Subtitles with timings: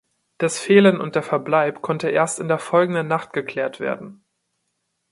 [0.39, 4.25] Das Fehlen und der Verbleib konnte erst in der folgenden Nacht geklärt werden.